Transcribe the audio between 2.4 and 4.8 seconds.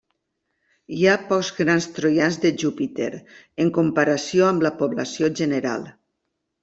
de Júpiter en comparació amb la